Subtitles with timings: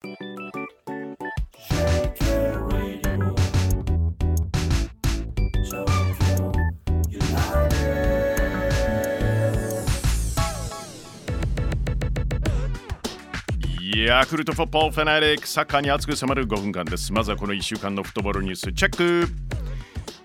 [0.00, 0.10] ヤ
[14.24, 17.12] クルトフォットボーファナリックサッカーに熱く迫る5分間です。
[17.12, 19.28] まずはこの1週間のフットボールニュースチェック。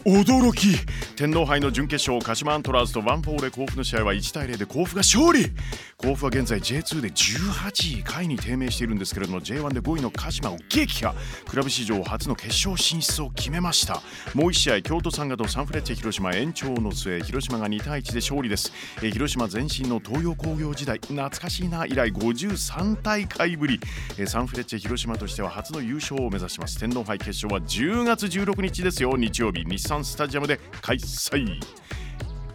[0.06, 0.78] 驚き。
[1.16, 5.52] 天皇杯の準決勝鹿島アントラーズとワンフォーレ甲府の試合は1対0で甲府が勝利。
[5.98, 11.14] 甲府は現在 J2 で18位下位に低迷しているんですけれども J1 で5位の鹿島を撃破。
[11.48, 14.02] クラブ史上初の決勝進出を決めました。
[14.34, 18.74] もう1試合京都サンガとサンフレッチェ広島延長の末広島が2対1で勝利です。
[19.04, 23.80] え広島前身の東洋工業時代懐かしいな以来53大会ぶり。
[24.18, 26.80] えサンフレッチェ広島としては初の優勝を目指します。
[26.80, 29.16] 天皇杯決勝は10月16日ですよ。
[29.16, 31.03] 日曜日日産スタジアムで開催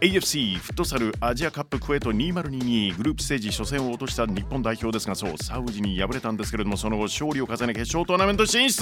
[0.01, 8.81] AFC フットサルアジアカップクエート2022グループステージ初戦を落とした日本代表ですがそうサウジに敗れたんですけれどもその後勝利を重ね決勝トーナメント進出。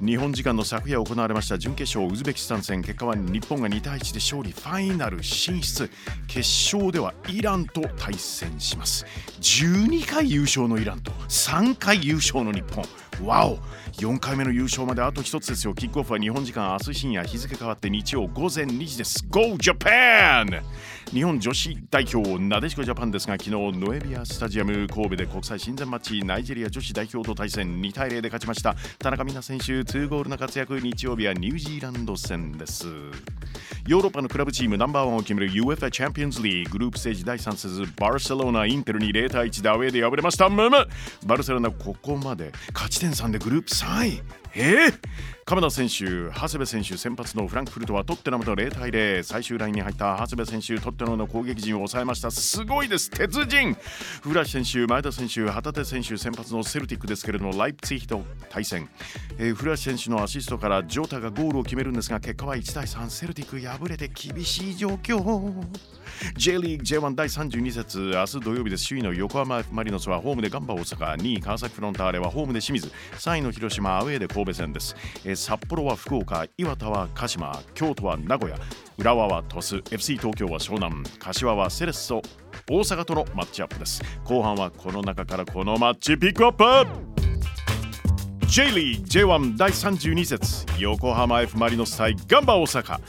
[0.00, 2.82] 日本時間の昨夜行われました準決勝ウズベキスタン戦。
[2.82, 5.90] 結果は日本が2対1で勝利ファイナル進出。
[6.28, 6.38] 決
[6.72, 9.04] 勝ではイランと対戦します。
[9.40, 12.84] 12回優勝のイランと3回優勝の日本。
[13.20, 13.58] わお
[13.92, 15.74] 4回目の優勝まであと1つですよ。
[15.74, 19.24] キックオフは日本時間明日深夜日付変わって日曜午前2時です。
[19.28, 20.62] Go Japan!
[21.12, 27.80] 日本女子代表なでしこジャパンですが昨日ノエビアスタジアム神戸で国際親善マッチナイジェリア女子代表と対戦。
[27.82, 28.74] 2対0で勝ちました。
[28.98, 30.80] 田中美奈選手2ゴールの活躍。
[30.80, 32.86] 日曜日はニュージーランド戦です。
[33.86, 40.48] ヨーロッパのクラブチームナンバーワンを決める UFA チャンピオンズリーグループステージ第3節バルセロナインテルに0対1でアウェーで敗れました。
[40.48, 40.86] ムム。
[41.26, 44.22] バルセロナここまで勝ち1.3でグループ3位。
[44.54, 44.94] えー、
[45.46, 52.30] 鎌田選手、長谷部選手、先発のフランクフルトはトッテナムと0対0、最終ラインに入った長谷部選手、トッテナムの攻撃陣を抑えました。
[52.30, 53.76] すごいです、鉄人。
[54.22, 58.86] 古橋選手、前田選手、旗手選手、先発のセルティックですけれども、ライプツィヒと対戦、
[59.38, 65.22] えー、古橋選手のアシストからジョータがゴールを決めるんですが、結果は1対3、セルティック敗れて厳しい状況。
[66.36, 67.98] J リーグ J1 第32節。
[67.98, 68.86] 明日土曜日です。
[68.86, 71.16] 首位の横浜マリノスはホームでガンバ大阪。
[71.16, 72.92] 2位川崎フロンターレはホームで清水。
[73.18, 77.58] 3位の広島アウェーで神戸戦です、えー、札幌は福岡岩田は鹿島。
[77.72, 78.58] 京都は名古屋。
[78.98, 79.94] 浦和は鳥栖。
[79.94, 81.02] FC 東京は湘南。
[81.18, 82.20] 柏はセレッソ。
[82.68, 84.02] 大阪とのマッチアップです。
[84.24, 87.11] 後半はこの中からこのマッチピックアップ。
[88.52, 90.66] J リーグ J1 第32節。
[90.78, 93.00] 横浜 F マリノス対ガンバ大阪。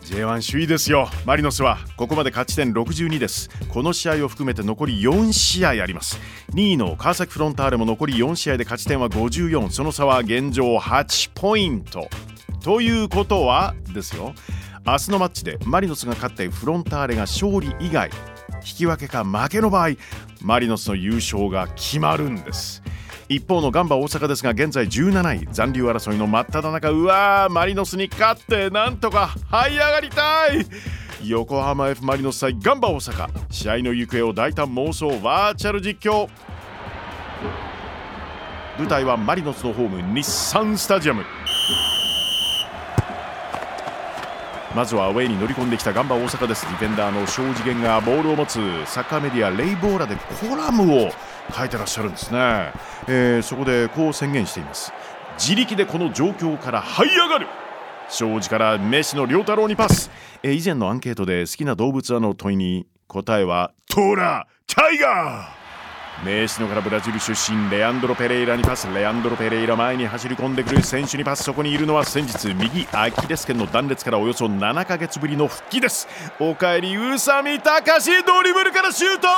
[0.00, 1.10] J1 首位ですよ。
[1.26, 3.50] マリノスはここまで勝ち点62です。
[3.68, 6.18] この試合を含めて残り4試合あります。
[6.54, 12.08] 2位の川崎フロンターレも残り4試合で勝ち点は54その差は現状8ポイント。
[12.64, 14.32] ということはですよ。
[14.86, 18.08] 明日のマッチでマリノスが勝ってフロンターレが勝利以外
[18.64, 19.90] 引き分けか負けの場合
[20.40, 22.82] マリノスの優勝が決まるんです。
[23.28, 25.48] 一方のガンバ大阪ですが現在17位。
[25.50, 26.90] 残留争いの真っ只中。
[26.90, 30.66] うわーマリノスに勝ってなんとか這い上がりたい。
[31.24, 33.28] 横浜 F マリノス対ガンバ大阪。
[33.50, 36.28] 試合の行方を大胆妄想バーチャル実況。
[38.78, 41.24] 舞台はマリノスのホーム日産スタジアム。
[44.76, 46.66] まずはアウェイに乗り込んできたガンバ大阪です。
[46.66, 51.10] ディフェンダーの庄司源がボールを持つサッカーメディアレイボーラでコラムを
[51.50, 52.72] 書いてらっしゃるんですね、
[53.08, 54.92] えー、そこでこう宣言しています。
[55.38, 57.46] 自力でこの状況から這い上がる。
[58.10, 60.10] 庄司からメッシの良太郎にパス、
[60.42, 65.65] えー、以前のアンケートで好きな動物はの問いに答えはトラタイガー。
[66.24, 76.08] メーシノからブラジル出身レアンドロ・ペレイラにパスレアンドロ・ペレイラ前に走り込んでくる選手にパスそこにいるのは先日右アキレス腱の断裂からおよそ7ヶ月ぶりの復帰です。
[76.40, 79.28] おかえり宇佐美隆ドリブルからシュート。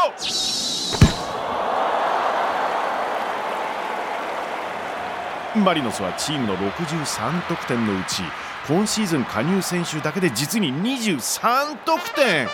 [5.59, 8.22] マリノスはチームの63得点のうち
[8.69, 12.47] 今シーズン加入選手だけで実に23得点。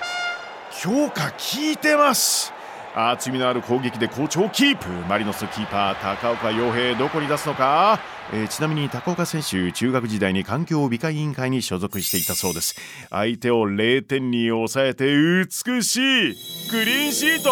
[0.73, 1.37] 評価効
[1.73, 2.55] いてます。
[2.95, 4.89] 厚みのある攻撃で好調キープ。
[5.09, 7.99] マリノスキーパー高岡洋平どこに出すのか、
[8.33, 12.77] えー、ちなみに高岡選手中学時代に環境美化委員会に所属していたそうです。
[13.11, 15.97] 相手を0点に抑えて美し
[16.31, 17.51] いクリーンシート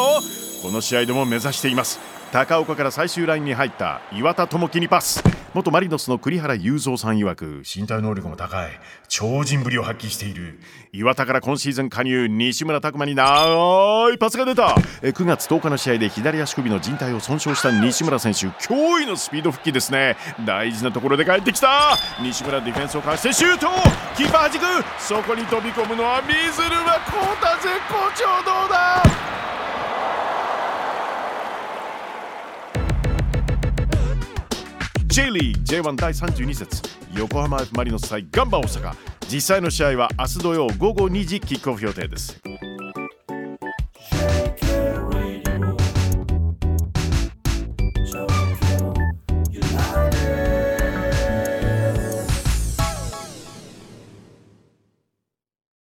[0.63, 2.12] この試合でも目指しています。
[2.33, 5.23] 高岡から最終ラインに入った岩田智樹にパス。
[5.53, 8.71] 元マリノスの栗原雄三さん曰く身体能力も高い
[9.07, 10.59] 超人ぶりを発揮している。
[10.95, 14.69] 岩田から今シーズン加入西村拓真に長いパスが出た。
[15.03, 18.47] 9月10日の試合で左足首の靭帯を損傷した西村選手。
[18.47, 20.17] 驚異のスピード復帰ですね。
[20.47, 21.99] 大事なところで帰ってきた。
[22.23, 23.67] 西村ディフェンスをかわしてシュート。
[24.17, 24.85] キーパー弾く。
[24.99, 28.92] そこに飛び込むのはミズルはコータ絶好調どうだ？
[35.13, 36.83] J リーグ J1 第32節。
[37.15, 38.95] 横浜・マリノス対ガンバ大阪。
[39.31, 42.41] 実際の試合は明日土曜午後2時キックオフ予定です。